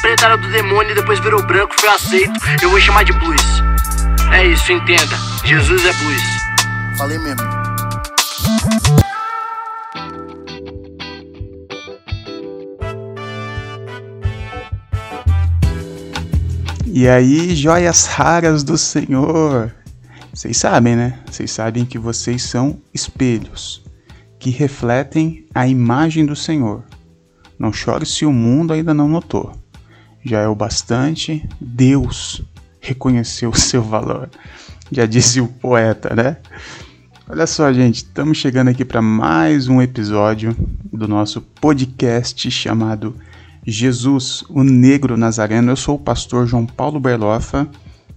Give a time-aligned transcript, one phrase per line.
[0.00, 2.32] preta era do demônio e depois virou branco, foi aceito.
[2.62, 3.42] Eu vou chamar de blues.
[4.32, 5.16] É isso, entenda.
[5.44, 6.22] Jesus é blues.
[6.96, 7.64] Falei mesmo.
[16.86, 19.74] E aí, joias raras do Senhor.
[20.32, 21.18] Vocês sabem, né?
[21.26, 23.82] Vocês sabem que vocês são espelhos
[24.38, 26.84] que refletem a imagem do Senhor.
[27.58, 29.52] Não chore se o mundo ainda não notou.
[30.24, 32.42] Já é o bastante, Deus
[32.80, 34.30] reconheceu o seu valor.
[34.90, 36.38] Já disse o poeta, né?
[37.28, 40.56] Olha só, gente, estamos chegando aqui para mais um episódio
[40.92, 43.16] do nosso podcast chamado
[43.66, 45.72] Jesus, o Negro Nazareno.
[45.72, 47.68] Eu sou o pastor João Paulo Berlofa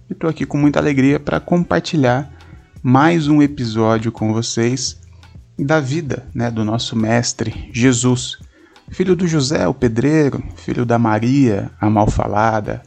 [0.08, 2.30] e estou aqui com muita alegria para compartilhar
[2.82, 4.98] mais um episódio com vocês
[5.58, 8.38] da vida né, do nosso mestre Jesus,
[8.90, 12.82] filho do José, o pedreiro, filho da Maria, a malfalada,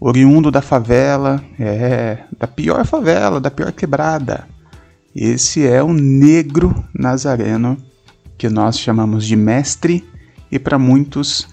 [0.00, 4.48] oriundo da favela, é, da pior favela, da pior quebrada.
[5.14, 7.76] Esse é o negro nazareno
[8.38, 10.04] que nós chamamos de mestre
[10.50, 11.48] e para muitos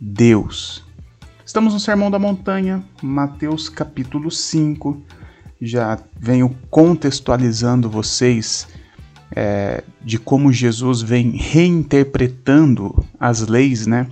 [0.00, 0.84] Deus.
[1.46, 5.02] Estamos no Sermão da Montanha, Mateus capítulo 5.
[5.60, 8.66] Já venho contextualizando vocês
[9.34, 14.06] é, de como Jesus vem reinterpretando as leis, né?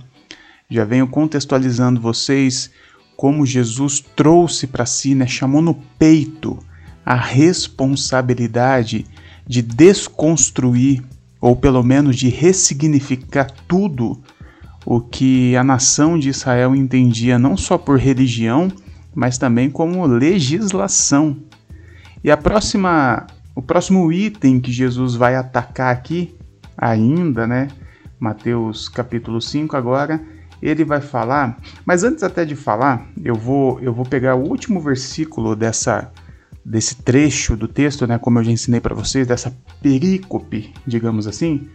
[0.69, 2.71] Já venho contextualizando vocês
[3.15, 5.27] como Jesus trouxe para si, né?
[5.27, 6.59] Chamou no peito
[7.05, 9.05] a responsabilidade
[9.47, 11.03] de desconstruir
[11.39, 14.21] ou pelo menos de ressignificar tudo
[14.85, 18.69] o que a nação de Israel entendia não só por religião,
[19.13, 21.37] mas também como legislação.
[22.23, 26.35] E a próxima, o próximo item que Jesus vai atacar aqui,
[26.77, 27.67] ainda, né?
[28.19, 30.21] Mateus capítulo 5 agora,
[30.61, 34.79] ele vai falar, mas antes até de falar, eu vou eu vou pegar o último
[34.79, 36.11] versículo dessa
[36.65, 41.67] desse trecho do texto, né, como eu já ensinei para vocês, dessa perícope, digamos assim,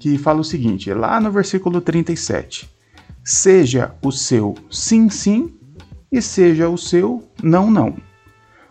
[0.00, 2.68] que fala o seguinte, lá no versículo 37:
[3.24, 5.54] Seja o seu sim, sim,
[6.10, 7.96] e seja o seu não, não.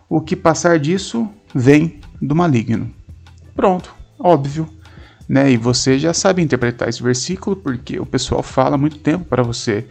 [0.10, 2.92] O que passar disso vem do maligno.
[3.56, 4.68] Pronto, óbvio.
[5.28, 5.52] Né?
[5.52, 9.42] E você já sabe interpretar esse versículo porque o pessoal fala há muito tempo para
[9.42, 9.88] você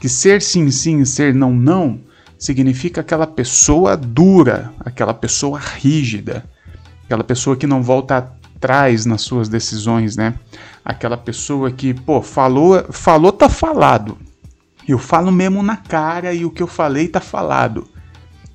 [0.00, 2.00] que ser sim, sim ser não, não
[2.38, 6.44] significa aquela pessoa dura, aquela pessoa rígida,
[7.04, 10.34] aquela pessoa que não volta traz nas suas decisões, né?
[10.84, 14.18] Aquela pessoa que, pô, falou, falou tá falado.
[14.88, 17.86] Eu falo mesmo na cara e o que eu falei tá falado.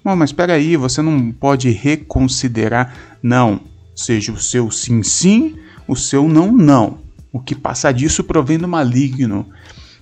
[0.07, 3.59] Bom, mas espera aí, você não pode reconsiderar, não.
[3.93, 6.99] Seja o seu sim sim, o seu não não.
[7.29, 9.45] O que passa disso provém do maligno.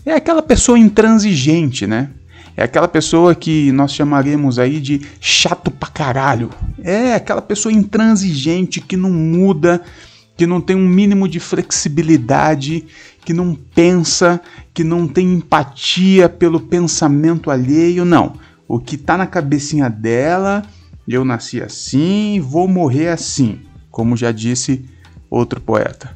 [0.05, 2.11] É aquela pessoa intransigente, né?
[2.55, 6.51] É aquela pessoa que nós chamaríamos aí de chato pra caralho.
[6.83, 9.81] É aquela pessoa intransigente que não muda,
[10.37, 12.85] que não tem um mínimo de flexibilidade,
[13.25, 14.39] que não pensa,
[14.71, 18.45] que não tem empatia pelo pensamento alheio, não.
[18.67, 20.63] O que tá na cabecinha dela,
[21.07, 23.59] eu nasci assim, vou morrer assim,
[23.91, 24.85] como já disse
[25.29, 26.15] outro poeta.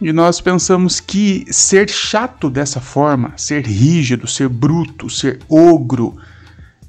[0.00, 6.16] E nós pensamos que ser chato dessa forma, ser rígido, ser bruto, ser ogro,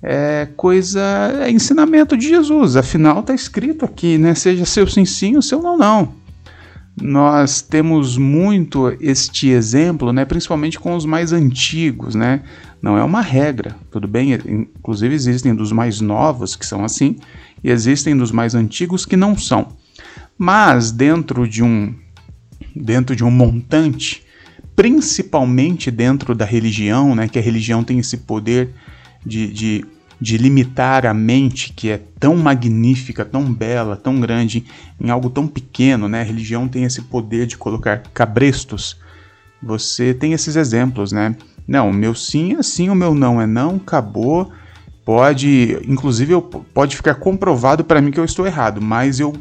[0.01, 1.01] é coisa,
[1.41, 2.75] é ensinamento de Jesus.
[2.75, 4.35] Afinal, está escrito aqui, né?
[4.35, 6.13] Seja seu sim sim, o seu não não.
[6.99, 10.25] Nós temos muito este exemplo, né?
[10.25, 12.41] Principalmente com os mais antigos, né?
[12.81, 14.33] Não é uma regra, tudo bem?
[14.33, 17.17] Inclusive existem dos mais novos que são assim
[17.63, 19.69] e existem dos mais antigos que não são.
[20.37, 21.93] Mas dentro de um
[22.75, 24.23] dentro de um montante,
[24.75, 28.69] principalmente dentro da religião, né, que a religião tem esse poder
[29.25, 29.85] de, de,
[30.21, 34.65] de limitar a mente, que é tão magnífica, tão bela, tão grande,
[35.01, 36.07] em algo tão pequeno.
[36.07, 36.21] Né?
[36.21, 38.97] A religião tem esse poder de colocar cabrestos.
[39.61, 41.35] Você tem esses exemplos, né?
[41.67, 44.51] Não, o meu sim é sim, o meu não é não, acabou.
[45.03, 49.33] Pode, inclusive, eu, pode ficar comprovado para mim que eu estou errado, mas eu,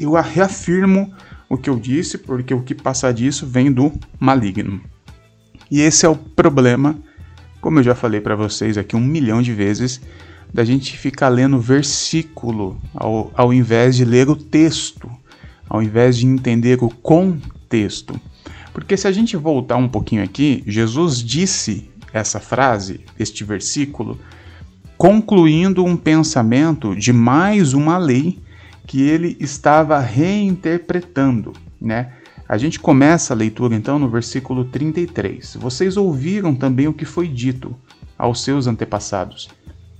[0.00, 1.12] eu reafirmo
[1.48, 4.80] o que eu disse, porque o que passa disso vem do maligno.
[5.70, 6.96] E esse é o problema,
[7.60, 10.00] como eu já falei para vocês aqui um milhão de vezes,
[10.52, 15.10] da gente ficar lendo versículo ao, ao invés de ler o texto,
[15.68, 18.18] ao invés de entender o contexto.
[18.76, 24.20] Porque se a gente voltar um pouquinho aqui, Jesus disse essa frase, este versículo,
[24.98, 28.38] concluindo um pensamento de mais uma lei
[28.86, 32.12] que ele estava reinterpretando, né?
[32.46, 35.56] A gente começa a leitura então no versículo 33.
[35.58, 37.74] Vocês ouviram também o que foi dito:
[38.18, 39.48] aos seus antepassados.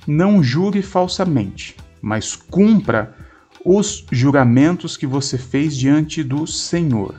[0.07, 3.17] Não jure falsamente, mas cumpra
[3.65, 7.15] os juramentos que você fez diante do Senhor.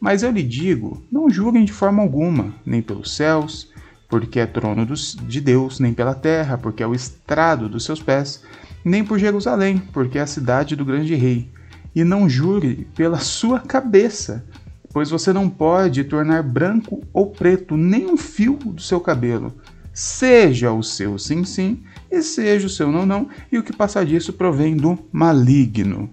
[0.00, 3.70] Mas eu lhe digo: não jurem de forma alguma, nem pelos céus,
[4.08, 8.02] porque é trono dos, de Deus, nem pela terra, porque é o estrado dos seus
[8.02, 8.42] pés,
[8.84, 11.50] nem por Jerusalém, porque é a cidade do grande rei.
[11.94, 14.44] E não jure pela sua cabeça,
[14.92, 19.52] pois você não pode tornar branco ou preto nem um fio do seu cabelo.
[19.92, 24.04] Seja o seu sim sim e seja o seu não não, e o que passa
[24.04, 26.10] disso provém do maligno.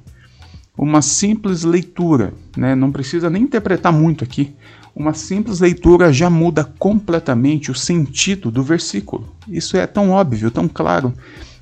[0.77, 2.73] Uma simples leitura, né?
[2.73, 4.55] não precisa nem interpretar muito aqui,
[4.95, 9.27] uma simples leitura já muda completamente o sentido do versículo.
[9.47, 11.13] Isso é tão óbvio, tão claro.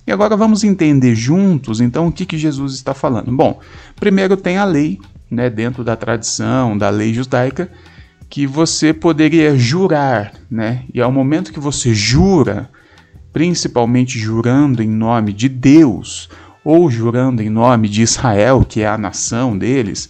[0.05, 3.31] E agora vamos entender juntos, então, o que, que Jesus está falando.
[3.31, 3.59] Bom,
[3.95, 4.99] primeiro tem a lei,
[5.29, 7.71] né, dentro da tradição, da lei judaica,
[8.29, 10.83] que você poderia jurar, né?
[10.93, 12.69] E ao momento que você jura,
[13.31, 16.29] principalmente jurando em nome de Deus,
[16.63, 20.09] ou jurando em nome de Israel, que é a nação deles,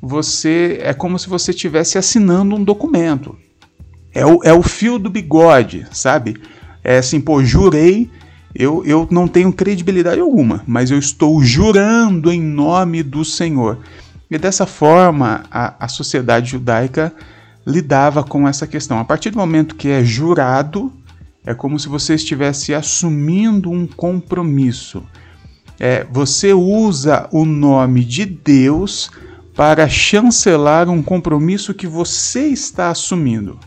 [0.00, 3.36] você é como se você estivesse assinando um documento.
[4.12, 6.36] É o, é o fio do bigode, sabe?
[6.82, 8.10] É assim, pô, jurei,
[8.54, 13.78] eu, eu não tenho credibilidade alguma, mas eu estou jurando em nome do Senhor.
[14.30, 17.12] E dessa forma, a, a sociedade judaica
[17.66, 18.98] lidava com essa questão.
[18.98, 20.92] A partir do momento que é jurado,
[21.44, 25.02] é como se você estivesse assumindo um compromisso.
[25.78, 29.10] É, você usa o nome de Deus
[29.54, 33.58] para chancelar um compromisso que você está assumindo.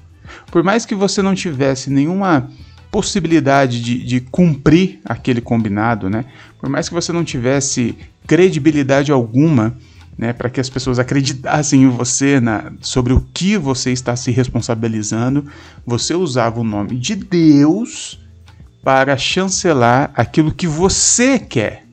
[0.52, 2.50] Por mais que você não tivesse nenhuma
[2.92, 6.26] possibilidade de, de cumprir aquele combinado, né?
[6.60, 7.96] Por mais que você não tivesse
[8.26, 9.76] credibilidade alguma,
[10.18, 14.32] né, para que as pessoas acreditassem em você, na, sobre o que você está se
[14.32, 15.46] responsabilizando,
[15.86, 18.20] você usava o nome de Deus
[18.84, 21.89] para chancelar aquilo que você quer.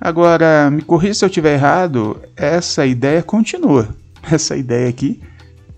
[0.00, 3.94] Agora, me corrija se eu estiver errado, essa ideia continua.
[4.30, 5.20] Essa ideia aqui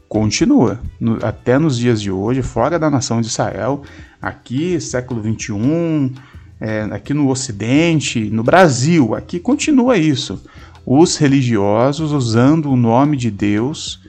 [0.09, 0.81] continua.
[1.01, 3.83] No, até nos dias de hoje, fora da nação de Israel,
[4.21, 6.13] aqui, século 21,
[6.61, 10.45] é, aqui no Ocidente, no Brasil, aqui continua isso.
[10.85, 14.01] Os religiosos usando o nome de Deus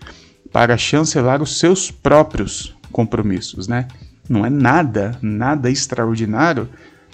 [0.51, 3.87] para chancelar os seus próprios compromissos, né?
[4.27, 6.69] Não é nada, nada extraordinário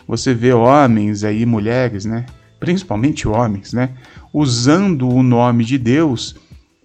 [0.10, 2.26] você vê homens aí, mulheres, né?
[2.60, 3.92] Principalmente homens, né,
[4.34, 6.36] usando o nome de Deus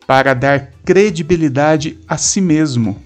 [0.06, 3.02] para dar credibilidade a si mesmo.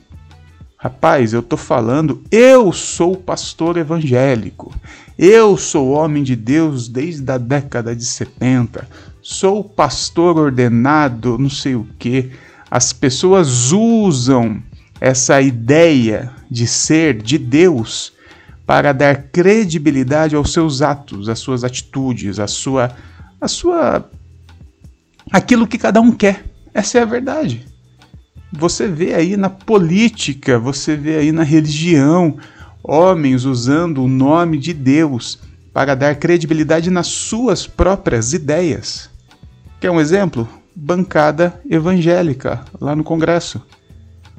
[0.77, 4.73] Rapaz, eu tô falando, eu sou pastor evangélico.
[5.19, 8.89] Eu sou homem de Deus desde a década de 70.
[9.21, 12.31] Sou pastor ordenado, não sei o que.
[12.71, 14.63] As pessoas usam
[15.01, 18.13] essa ideia de ser de Deus
[18.69, 22.95] para dar credibilidade aos seus atos, às suas atitudes, à sua,
[23.41, 24.11] à sua,
[25.33, 26.45] aquilo que cada um quer.
[26.75, 27.65] Essa é a verdade.
[28.53, 32.37] Você vê aí na política, você vê aí na religião,
[32.85, 35.39] homens usando o nome de Deus
[35.73, 39.09] para dar credibilidade nas suas próprias ideias.
[39.81, 40.47] Quer um exemplo?
[40.77, 43.63] Bancada evangélica lá no Congresso.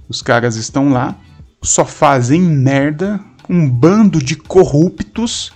[0.08, 1.16] Os caras estão lá,
[1.64, 5.52] só fazem merda, um bando de corruptos,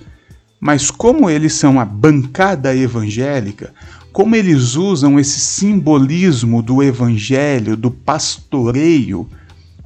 [0.60, 3.72] mas como eles são a bancada evangélica,
[4.12, 9.30] como eles usam esse simbolismo do evangelho, do pastoreio,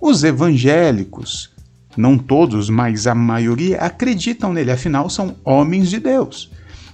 [0.01, 1.51] os evangélicos,
[1.97, 6.49] não todos, mas a maioria, acreditam nele, afinal são homens de Deus.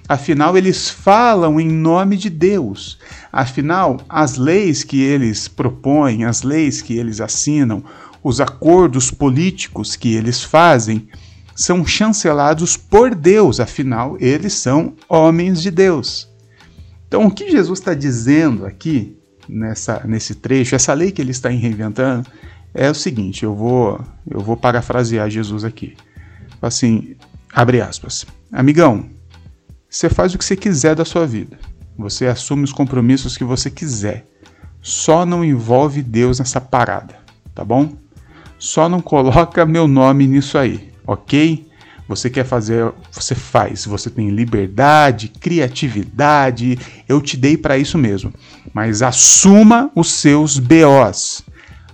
[0.08, 3.00] Afinal, eles falam em nome de Deus.
[3.32, 7.84] Afinal, as leis que eles propõem, as leis que eles assinam,
[8.24, 11.08] os acordos políticos que eles fazem
[11.56, 16.28] são chancelados por Deus, afinal, eles são homens de Deus.
[17.08, 19.16] Então, o que Jesus está dizendo aqui,
[19.48, 22.28] nessa, nesse trecho, essa lei que ele está reinventando,
[22.74, 25.96] é o seguinte: eu vou, eu vou parafrasear Jesus aqui.
[26.60, 27.16] Assim,
[27.54, 28.26] abre aspas.
[28.52, 29.06] Amigão,
[29.88, 31.60] você faz o que você quiser da sua vida.
[31.98, 34.26] Você assume os compromissos que você quiser.
[34.82, 37.16] Só não envolve Deus nessa parada,
[37.54, 37.94] tá bom?
[38.58, 41.68] Só não coloca meu nome nisso aí, ok?
[42.08, 43.86] Você quer fazer, você faz.
[43.86, 46.78] Você tem liberdade, criatividade.
[47.08, 48.34] Eu te dei para isso mesmo.
[48.74, 51.42] Mas assuma os seus BOs.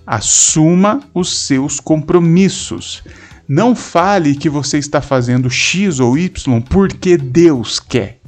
[0.06, 3.02] Assuma os seus compromissos.
[3.48, 8.19] Não fale que você está fazendo X ou Y porque Deus quer.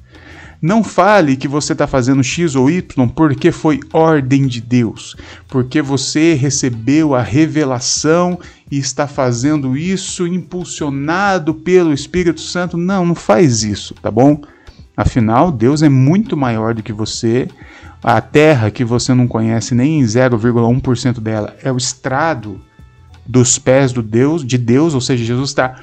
[0.63, 5.17] Não fale que você está fazendo X ou Y porque foi ordem de Deus,
[5.49, 8.39] porque você recebeu a revelação
[8.71, 12.77] e está fazendo isso impulsionado pelo Espírito Santo.
[12.77, 14.41] Não, não faz isso, tá bom?
[14.97, 17.49] Afinal, Deus é muito maior do que você.
[18.01, 22.61] A terra que você não conhece nem 0,1% dela é o estrado
[23.27, 25.81] dos pés do Deus, de Deus, ou seja, Jesus está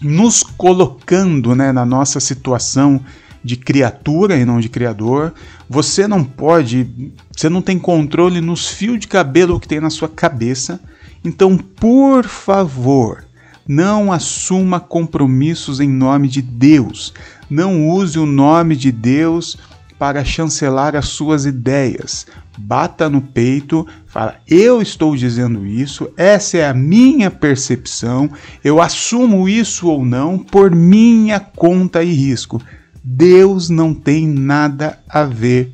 [0.00, 3.02] nos colocando né, na nossa situação
[3.42, 5.32] de criatura e não de criador.
[5.68, 10.08] Você não pode, você não tem controle nos fios de cabelo que tem na sua
[10.08, 10.80] cabeça.
[11.24, 13.24] Então, por favor,
[13.66, 17.12] não assuma compromissos em nome de Deus.
[17.50, 19.58] Não use o nome de Deus
[19.98, 22.26] para chancelar as suas ideias.
[22.56, 28.30] Bata no peito, fala: "Eu estou dizendo isso, essa é a minha percepção,
[28.62, 32.62] eu assumo isso ou não por minha conta e risco".
[33.10, 35.72] Deus não tem nada a ver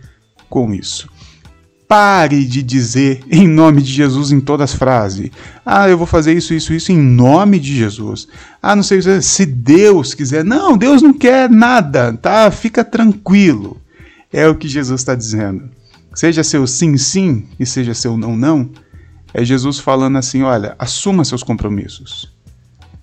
[0.49, 1.09] com isso.
[1.89, 5.31] Pare de dizer em nome de Jesus em todas as frases.
[5.67, 8.29] Ah, eu vou fazer isso, isso, isso em nome de Jesus.
[8.63, 10.45] Ah, não sei se Deus quiser.
[10.45, 12.49] Não, Deus não quer nada, tá?
[12.53, 13.81] Fica tranquilo.
[14.33, 15.69] É o que Jesus está dizendo.
[16.15, 18.71] Seja seu sim, sim e seja seu não, não.
[19.35, 22.33] É Jesus falando assim: olha, assuma seus compromissos.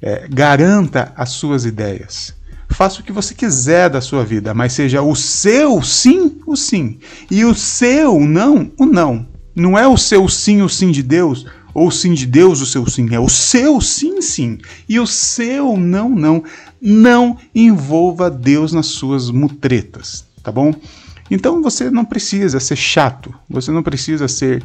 [0.01, 2.33] É, garanta as suas ideias
[2.73, 6.97] faça o que você quiser da sua vida, mas seja o seu sim, o sim,
[7.29, 9.27] e o seu não, o não.
[9.55, 12.65] Não é o seu sim, o sim de Deus, ou o sim de Deus, o
[12.65, 16.43] seu sim, é o seu sim, sim, e o seu não, não.
[16.81, 20.73] Não envolva Deus nas suas mutretas, tá bom?
[21.29, 24.63] Então você não precisa ser chato, você não precisa ser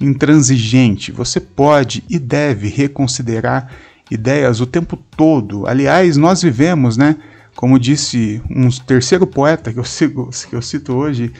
[0.00, 3.70] intransigente, você pode e deve reconsiderar
[4.10, 5.66] ideias o tempo todo.
[5.66, 7.16] Aliás, nós vivemos, né?
[7.58, 11.32] Como disse um terceiro poeta que eu, sigo, que eu cito hoje,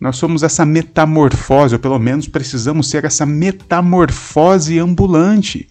[0.00, 5.68] nós somos essa metamorfose, ou pelo menos precisamos ser essa metamorfose ambulante.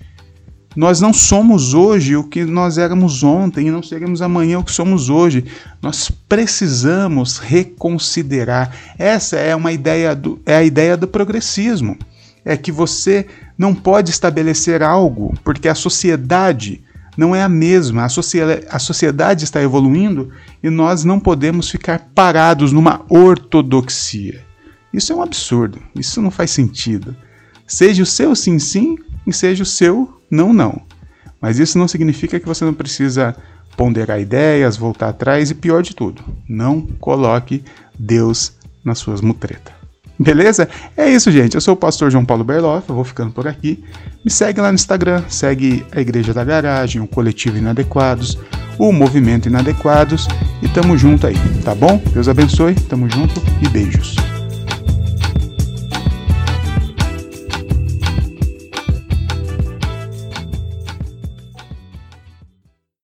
[0.75, 4.71] Nós não somos hoje o que nós éramos ontem e não seremos amanhã o que
[4.71, 5.45] somos hoje.
[5.81, 8.71] Nós precisamos reconsiderar.
[8.99, 11.97] Essa é uma ideia do, é a ideia do progressismo.
[12.45, 13.25] É que você
[13.57, 16.83] não pode estabelecer algo porque a sociedade
[17.17, 18.03] não é a mesma.
[18.03, 20.29] A, a sociedade está evoluindo
[20.62, 24.45] e nós não podemos ficar parados numa ortodoxia.
[24.93, 25.79] Isso é um absurdo.
[25.95, 27.15] Isso não faz sentido.
[27.65, 30.81] Seja o seu sim, sim e seja o seu não, não.
[31.41, 33.36] Mas isso não significa que você não precisa
[33.75, 37.63] ponderar ideias, voltar atrás e pior de tudo, não coloque
[37.97, 39.76] Deus nas suas mutretas.
[40.19, 40.67] Beleza?
[40.95, 41.55] É isso, gente.
[41.55, 43.83] Eu sou o pastor João Paulo Berloff, eu vou ficando por aqui.
[44.25, 48.38] Me segue lá no Instagram, segue a Igreja da Garagem, o Coletivo Inadequados,
[48.79, 50.27] o Movimento Inadequados
[50.62, 52.01] e tamo junto aí, tá bom?
[52.13, 54.37] Deus abençoe, tamo junto e beijos.